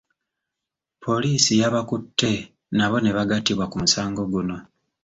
[1.03, 2.31] Poliisi yabakutte
[2.77, 4.57] nabo ne bagattibwa ku musango guno.